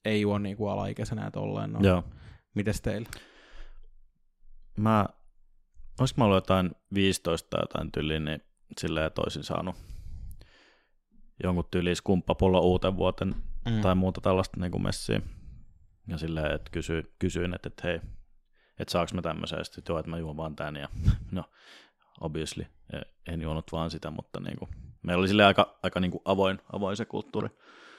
[0.04, 1.72] ei juo niin kuin alaikäisenä tolleen.
[1.72, 2.04] No, Joo.
[2.54, 3.08] Mites teillä?
[4.76, 5.06] Mä,
[6.00, 8.40] olis mä ollut jotain 15 tai jotain tyliin, niin
[8.78, 9.76] silleen toisin saanut
[11.44, 13.34] jonkun tyyliin skumppapullo uuteen vuoten
[13.70, 13.80] Mm.
[13.80, 15.20] tai muuta tällaista niin kuin messiä.
[16.06, 18.00] Ja silleen, että kysyin, kysyin että, että hei,
[18.78, 20.88] että saaks mä tämmöisen, ja sitten joo, että mä juon vaan tän, ja
[21.32, 21.44] no,
[22.20, 24.70] obviously, e- en juonut vaan sitä, mutta niin kuin,
[25.02, 27.48] meillä oli silleen aika, aika niin kuin avoin, avoin se kulttuuri,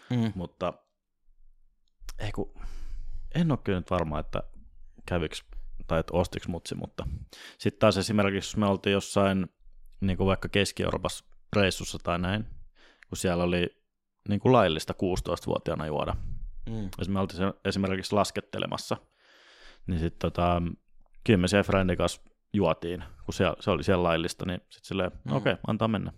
[0.09, 0.31] Mm.
[0.35, 0.73] mutta
[2.19, 2.53] ei kun,
[3.35, 4.43] en ole kyllä nyt varma, että
[5.05, 5.43] käviks
[5.87, 7.07] tai että ostiks mutsi, mutta
[7.57, 9.47] sitten taas esimerkiksi, jos me oltiin jossain
[10.01, 12.43] niin kuin vaikka Keski-Euroopassa reissussa tai näin,
[13.09, 13.83] kun siellä oli
[14.29, 16.15] niin kuin laillista 16-vuotiaana juoda,
[16.69, 16.89] Mm.
[16.97, 18.97] jos me oltiin esimerkiksi laskettelemassa,
[19.87, 20.61] niin sitten tota,
[21.23, 22.21] kyllä me siellä friendin kanssa
[22.53, 25.31] juotiin, kun se, se oli siellä laillista, niin sitten silleen, Mm.
[25.35, 26.11] okei, okay, antaa mennä.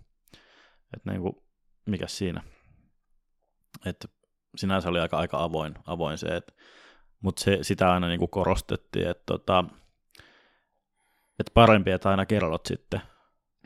[0.96, 1.44] Että niinku,
[1.86, 2.42] mikä siinä.
[3.86, 4.08] Että
[4.56, 6.52] sinänsä oli aika, aika avoin, avoin se, että,
[7.20, 9.64] mutta se, sitä aina niinku korostettiin, että tota,
[11.38, 13.02] et parempi, että aina kerrot sitten.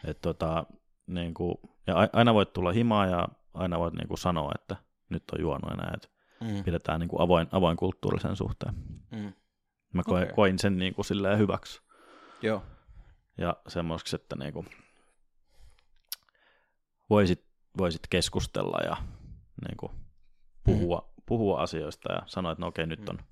[0.06, 0.66] Että tota,
[1.06, 4.76] niinku, ja a- aina voit tulla himaa ja aina voit niinku sanoa, että
[5.08, 6.08] nyt on juonut enää, että
[6.40, 6.64] Mm.
[6.64, 8.74] pidetään niin kuin avoin, avoin kulttuuri sen suhteen.
[9.10, 9.32] Mm.
[9.92, 10.34] Mä koin, Okei.
[10.34, 11.80] koin sen niin kuin silleen hyväksi
[12.42, 12.62] Joo.
[13.38, 14.66] ja semmoiseksi, että niin kuin
[17.10, 17.44] voisit,
[17.78, 18.96] voisit keskustella ja
[19.68, 19.92] niin kuin
[20.64, 21.22] puhua, mm.
[21.26, 23.24] puhua asioista ja sanoa, että no okei, nyt on, mm.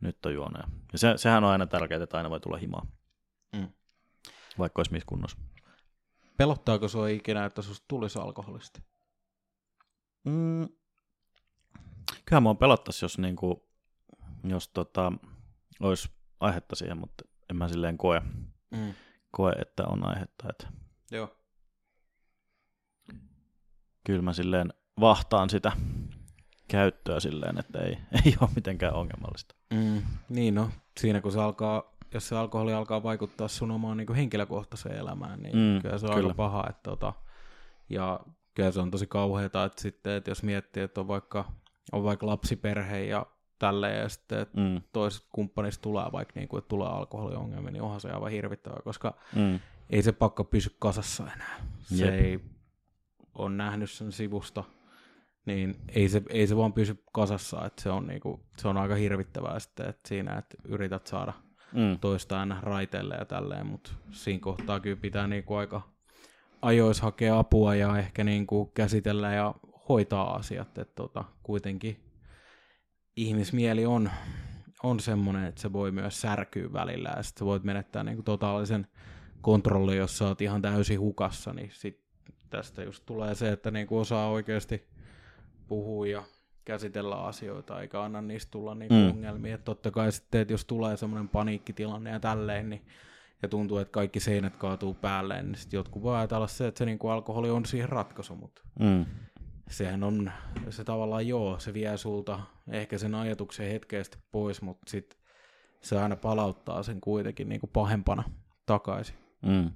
[0.00, 0.58] nyt on juonut.
[0.62, 2.86] Ja- Ja se, sehän on aina tärkeää, että aina voi tulla himaa,
[3.56, 3.68] Mm.
[4.58, 5.38] vaikka olisi missä kunnossa.
[6.36, 8.80] Pelottaako sua ikinä, että susta tulisi alkoholisti?
[10.24, 10.68] Mm.
[12.24, 13.56] Kyllä mua pelottaisi, jos, niin kuin,
[14.44, 15.12] jos tota,
[15.80, 18.22] olisi aihetta siihen, mutta en mä silleen koe,
[18.70, 18.94] Mm.
[19.30, 20.48] koe että on aihetta.
[20.50, 20.68] Että
[21.10, 21.36] Joo.
[24.04, 25.72] kyllä mä silleen vahtaan sitä
[26.68, 27.92] käyttöä silleen, että ei,
[28.24, 29.54] ei ole mitenkään ongelmallista.
[29.70, 30.02] Mm.
[30.28, 30.70] Niin no,
[31.00, 35.56] siinä kun se alkaa, jos se alkoholi alkaa vaikuttaa sun omaan niin henkilökohtaiseen elämään, niin
[35.56, 36.26] mm, kyllä se on kyllä.
[36.26, 36.66] aika paha.
[36.70, 37.12] Että, tota,
[37.88, 38.20] ja
[38.54, 41.44] kyllä se on tosi kauheata, että sitten, että jos miettii, että on vaikka,
[41.92, 43.26] on vaikka lapsiperhe ja
[43.58, 47.82] tälleen, ja sitten että Mm, toiset kumppanista tulee vaikka niin kuin, että tulee alkoholiongelmia, niin
[47.82, 51.60] onhan se aivan hirvittävää, koska mm, ei se pakko pysy kasassa enää.
[51.82, 52.14] Se Jep.
[52.14, 52.40] ei
[53.34, 54.64] on nähnyt sen sivusta,
[55.46, 58.94] niin ei se, ei se vaan pysy kasassa, että se on, niinku, se on aika
[58.94, 61.32] hirvittävää sitten, että siinä, että yrität saada
[61.76, 65.82] mm, toista aina raiteille ja tälleen, mutta siinä kohtaa kyllä pitää niinku aika
[66.62, 69.54] ajois hakea apua ja ehkä niinku käsitellä ja
[69.88, 72.00] hoitaa asiat, että tota, kuitenkin
[73.16, 74.10] ihmismieli on,
[74.82, 78.86] on semmoinen, että se voi myös särkyä välillä ja sitten voit menettää niinku totaalisen
[79.40, 82.00] kontrolli, jos sä oot ihan täysin hukassa, niin sit
[82.50, 84.88] tästä just tulee se, että niinku osaa oikeasti
[85.68, 86.24] puhua ja
[86.66, 89.10] käsitellä asioita, eikä anna niistä tulla niinku Mm.
[89.10, 89.54] ongelmia.
[89.54, 92.86] Et totta kai sitten, että jos tulee semmoinen paniikkitilanne ja tälleen, niin
[93.42, 96.84] ja tuntuu, että kaikki seinät kaatuu päälleen, niin sitten jotkut voi ajatella se, että se
[96.84, 99.04] niinku alkoholi on siihen ratkaisu, mutta mm.
[99.70, 100.32] sehän on,
[100.70, 105.18] se tavallaan joo, se vie sulta ehkä sen ajatuksen hetkeästi pois, mutta sitten
[105.80, 108.22] se aina palauttaa sen kuitenkin niin kuin pahempana
[108.66, 109.16] takaisin.
[109.42, 109.70] Mm.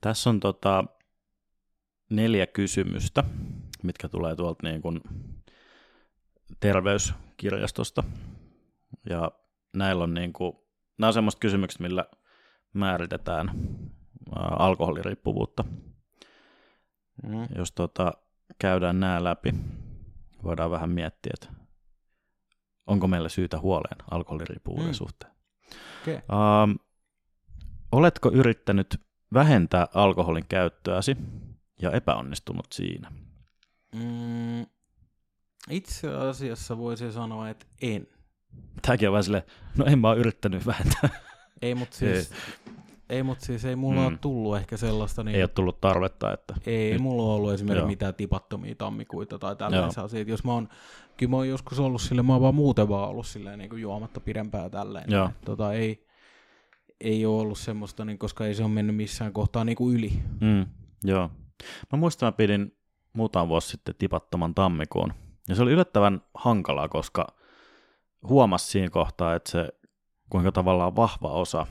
[0.00, 0.84] Tässä on tota
[2.10, 3.24] neljä kysymystä,
[3.82, 5.00] mitkä tulee tuolta niin kuin
[6.60, 8.04] terveyskirjastosta.
[9.10, 9.30] Ja
[9.76, 10.52] näillä on, niin kuin,
[10.98, 12.04] nämä on semmoista kysymykset, millä
[12.72, 13.50] määritetään
[14.58, 15.64] alkoholiriippuvuutta.
[17.22, 17.46] Mm.
[17.56, 18.12] Jos tota,
[18.58, 19.54] käydään nämä läpi,
[20.42, 21.62] voidaan vähän miettiä, että
[22.86, 24.94] onko meillä syytä huoleen alkoholiriippuvuuden mm.
[24.94, 25.32] suhteen.
[26.02, 26.14] Okay.
[26.14, 26.86] Uh,
[27.92, 29.00] oletko yrittänyt
[29.34, 31.16] vähentää alkoholin käyttöäsi
[31.82, 33.12] ja epäonnistunut siinä?
[33.94, 34.66] Mm,
[35.70, 38.06] itse asiassa voisin sanoa, että en.
[38.82, 39.44] Tämäkin on vähän silleen,
[39.76, 41.10] no en mä ole yrittänyt vähentää.
[41.62, 42.32] Ei, mutta siis,
[43.08, 44.06] ei, mut siis ei mulla mm.
[44.06, 45.24] ole tullut ehkä sellaista.
[45.24, 46.32] Niin, ei ole tullut tarvetta.
[46.32, 47.88] Että ei nyt, mulla ole ollut esimerkiksi joo.
[47.88, 50.30] mitään tipattomia tammikuita tai tällaisia asioita.
[50.30, 50.68] Jos mä oon,
[51.16, 53.82] kyllä mä oon joskus ollut sille, mä oon vaan muuten vaan ollut silleen niin kuin
[53.82, 55.10] juomatta pidempään tälleen.
[55.10, 55.26] Joo.
[55.26, 56.06] Niin, tota, ei,
[57.00, 60.22] ei ole ollut semmoista, niin, koska ei se ole mennyt missään kohtaa niin kuin yli.
[60.40, 60.66] Mm,
[61.04, 61.30] joo.
[61.92, 62.76] Mä muistan, mä pidin
[63.12, 65.12] muutama vuosi sitten tipattoman tammikuun.
[65.48, 67.26] Ja se oli yllättävän hankalaa, koska
[68.28, 69.68] huomasi siinä kohtaa, että se
[70.30, 71.66] kuinka tavallaan vahva osa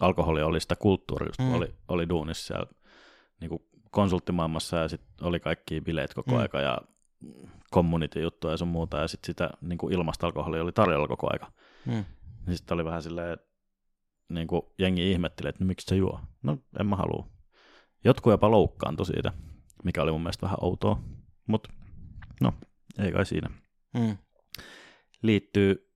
[0.00, 1.54] alkoholi oli sitä kulttuuria, just mm.
[1.54, 2.66] oli, oli duunissa siellä
[3.40, 6.36] niin kuin konsulttimaailmassa ja sitten oli kaikki bileet koko mm.
[6.36, 6.78] aika ja
[7.74, 11.52] community-juttuja ja sun muuta ja sitten sitä niin kuin ilmasta alkoholia oli tarjolla koko aika.
[11.86, 12.04] Mm.
[12.46, 13.38] Niin sitten oli vähän silleen,
[14.28, 16.20] niin kuin jengi ihmetteli, että no, miksi se juo?
[16.42, 17.28] No en mä halua.
[18.04, 19.32] Jotkut jopa loukkaantui siitä,
[19.84, 21.02] mikä oli mun mielestä vähän outoa,
[21.46, 21.72] mutta
[22.40, 22.52] no
[22.98, 23.50] ei kai siinä.
[23.94, 24.16] Mm.
[25.22, 25.90] Liittyy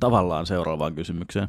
[0.00, 1.48] tavallaan seuraavaan kysymykseen.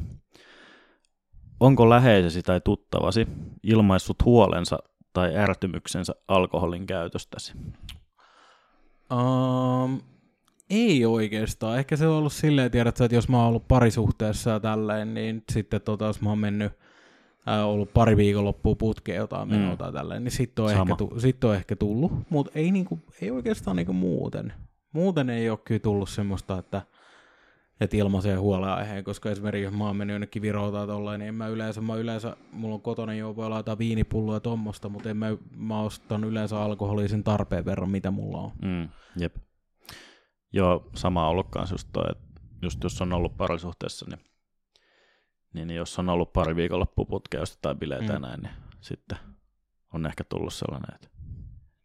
[1.60, 3.26] Onko läheisesi tai tuttavasi
[3.62, 4.78] ilmaissut huolensa
[5.12, 7.52] tai ärtymyksensä alkoholin käytöstäsi?
[9.12, 10.00] Um,
[10.70, 11.78] ei oikeastaan.
[11.78, 15.44] Ehkä se on ollut silleen, tiedätkö, että jos mä oon ollut parisuhteessa ja tälleen, niin
[15.52, 16.72] sitten tota, jos mä oon mennyt
[17.46, 19.78] ää, ollut pari viikonloppua putkeen jotain menoa mm.
[19.78, 23.76] tai tälleen, niin sitten on, ehkä, sit on ehkä tullut, mutta ei, niinku, ei oikeastaan
[23.76, 24.52] niinku muuten.
[24.92, 26.82] Muuten ei ole kyllä tullut semmoista, että
[27.80, 31.34] että ilmaisee huoleaiheen, koska esimerkiksi jos mä oon mennyt jonnekin Viroon tai tollain, niin en
[31.34, 35.26] mä yleensä, mä yleensä, mulla on kotona jo voi laittaa viinipulloa tuommoista, mutta en mä,
[35.56, 38.52] mä ostan yleensä alkoholisen tarpeen verran, mitä mulla on.
[38.62, 39.36] Mm, jep.
[40.52, 44.20] Joo, sama on ollut kanssa just toi, että just jos on ollut parisuhteessa, niin,
[45.56, 48.22] niin, niin jos on ollut pari viikonloppuputkea tai bileitä mm.
[48.22, 49.18] näin, niin sitten
[49.94, 51.08] on ehkä tullut sellainen, että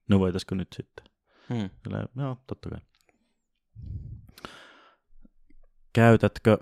[0.10, 1.06] no voitaisiko nyt sitten.
[1.50, 1.70] Mm.
[1.84, 2.80] Silleen, joo, totta kai.
[5.94, 6.58] Käytätkö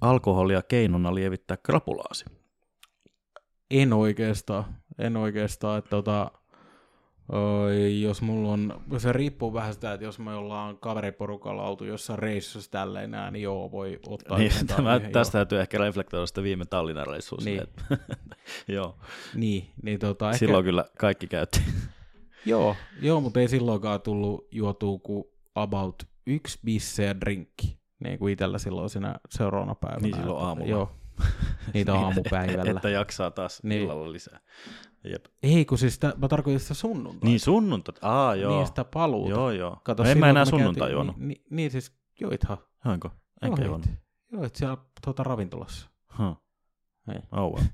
[0.00, 2.24] alkoholia keinona lievittää krapulaasi?
[3.70, 4.64] En oikeastaan.
[4.98, 5.78] En oikeastaan.
[5.78, 6.30] Että tota,
[8.02, 12.70] jos mulla on, se riippuu vähän sitä, että jos me ollaan kaveriporukalla oltu jossain reissussa
[12.70, 16.64] tälleen näin, niin joo, voi ottaa niin, tämä, yhden, Tästä täytyy ehkä reflektoida sitä viime
[16.64, 17.50] Tallinnan reissussa.
[17.50, 17.62] Niin.
[18.76, 18.98] joo.
[19.34, 20.68] Niin, niin tota, Silloin ehkä...
[20.68, 21.60] kyllä kaikki käytti.
[22.46, 28.32] joo, joo, mutta ei silloinkaan tullut juotua kuin about yksi bisse ja drinkki niin kuin
[28.32, 30.02] itsellä silloin siinä seuraavana päivänä.
[30.02, 30.70] Niin silloin aamulla.
[30.70, 30.92] Joo,
[31.74, 32.70] niitä on aamupäivällä.
[32.70, 33.82] että jaksaa taas niin.
[33.82, 34.40] illalla lisää.
[35.04, 35.24] Jep.
[35.42, 37.28] Ei, kun siis sitä, mä tarkoitin sitä sunnuntai.
[37.28, 38.56] Niin sunnuntai, aa joo.
[38.56, 39.30] Niin sitä paluuta.
[39.30, 39.80] Joo joo.
[39.84, 41.16] Kato, no, en mä enää sunnuntai juonut.
[41.16, 42.58] Niin, niin, niin, siis joithan.
[42.84, 43.10] Joinko?
[43.42, 43.86] Enkä juonut.
[44.32, 45.90] Joit siellä tuota ravintolassa.
[46.18, 46.36] Huh.
[47.14, 47.20] Ei.
[47.32, 47.66] Oh well.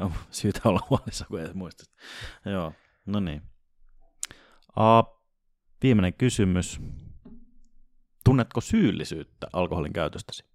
[0.30, 1.84] Syytä olla huolissa, kun ei muista.
[2.44, 2.72] Joo,
[3.06, 3.42] no niin.
[4.76, 5.20] Uh,
[5.82, 6.80] viimeinen kysymys.
[8.24, 10.49] Tunnetko syyllisyyttä alkoholin käytöstäsi?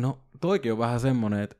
[0.00, 1.56] No toikin on vähän semmoinen, että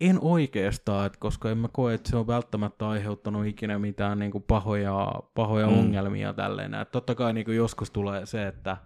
[0.00, 4.32] en oikeastaan, että koska en mä koe, että se on välttämättä aiheuttanut ikinä mitään niin
[4.32, 5.78] kuin pahoja, pahoja mm.
[5.78, 6.74] ongelmia tälleen.
[6.74, 8.76] Että totta kai niin kuin joskus tulee se, että,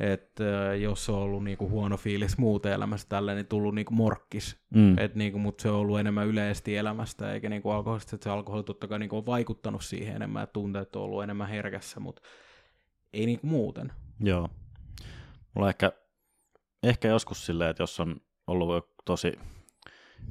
[0.00, 0.44] että
[0.80, 4.64] jos on ollut niin kuin huono fiilis muuten elämässä tälleen, niin tullut niin kuin morkkis.
[4.74, 4.98] Mm.
[4.98, 8.24] Et niin kuin, mutta se on ollut enemmän yleisesti elämästä, eikä niin kuin alkoholista, että
[8.24, 11.48] se alkoholi totta kai niin kuin on vaikuttanut siihen enemmän, että tunteet on ollut enemmän
[11.48, 12.22] herkässä, mutta
[13.12, 13.92] ei niin kuin muuten.
[14.20, 14.48] Joo.
[15.54, 15.92] Mulla ehkä,
[16.82, 19.38] ehkä joskus silleen, että jos on ollut tosi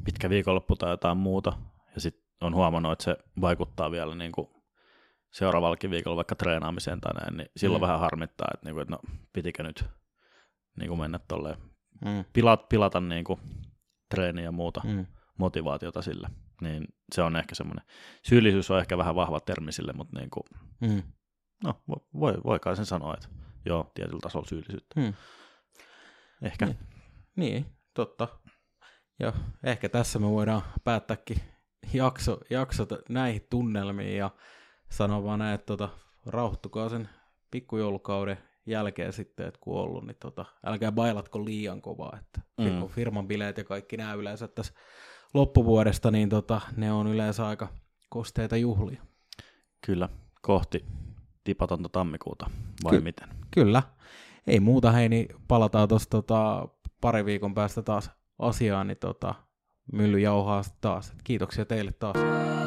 [0.05, 1.53] pitkä viikonloppu tai jotain muuta,
[1.95, 4.47] ja sitten on huomannut, että se vaikuttaa vielä niin kuin
[5.31, 7.87] seuraavallakin viikolla vaikka treenaamiseen tai näin, niin silloin mm.
[7.87, 8.99] vähän harmittaa, että, niin kuin, että no,
[9.33, 9.85] pitikö nyt
[10.77, 11.57] niin kuin mennä tolleen,
[12.05, 12.25] mm.
[12.33, 13.39] pilat, pilata niin kuin,
[14.09, 15.05] treeniä ja muuta mm.
[15.37, 16.29] motivaatiota sille.
[16.61, 17.85] Niin se on ehkä semmoinen,
[18.23, 20.43] syyllisyys on ehkä vähän vahva termi sille, mutta niin kuin,
[20.79, 21.03] mm.
[21.63, 21.81] no,
[22.19, 23.27] voi, voi kai sen sanoa, että
[23.65, 25.01] joo, tietyllä tasolla syyllisyyttä.
[25.01, 25.13] Hmm.
[26.41, 26.65] Ehkä.
[26.65, 26.77] Niin.
[27.35, 28.27] niin, totta.
[29.19, 31.37] Ja ehkä tässä me voidaan päättääkin
[31.93, 34.31] jakso, jakso näihin tunnelmiin ja
[34.89, 35.89] sanon vaan näin, että tota,
[36.25, 37.09] rauhoittukaa sen
[37.51, 42.87] pikkujoulukauden jälkeen sitten, että kun on ollut, niin tota, älkää bailatko liian kovaa, että mm.
[42.87, 44.73] firman bileet ja kaikki nämä yleensä tässä
[45.33, 47.67] loppuvuodesta, niin tota, ne on yleensä aika
[48.09, 49.01] kosteita juhlia.
[49.85, 50.09] Kyllä,
[50.41, 50.85] kohti
[51.43, 52.49] tipatonta tammikuuta,
[52.83, 53.29] vai Ky- miten?
[53.51, 53.83] Kyllä.
[54.47, 56.67] Ei muuta, hei, niin palataan tuossa tota,
[57.01, 59.35] pari viikon päästä taas asiaan, niin tota,
[59.91, 61.13] mylly jauhaa taas.
[61.23, 62.17] Kiitoksia teille taas.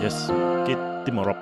[0.02, 0.32] Yes,
[0.66, 1.34] kiitti moro.